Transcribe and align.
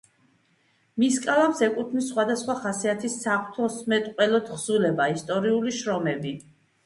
მის 1.01 1.17
კალამს 1.25 1.59
ეკუთვნის 1.67 2.07
სხვადასხვა 2.13 2.55
ხასიათის 2.63 3.19
საღვთისმეტყველო 3.27 4.41
თხზულება, 4.49 5.09
ისტორიული 5.19 5.77
შრომები. 5.81 6.33